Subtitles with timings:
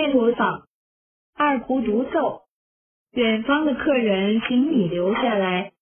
[0.00, 0.66] 戒毒所
[1.34, 2.44] 二胡独奏
[3.10, 5.72] 远方的客人请你留下来。